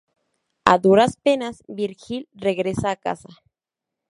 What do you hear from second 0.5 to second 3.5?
A duras penas, Virgil regresa a casa.